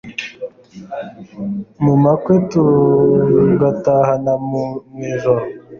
mu 1.83 1.93
makwe 2.03 2.35
tugatahana 2.51 4.33
mu 4.49 4.63
ijoro 5.11 5.45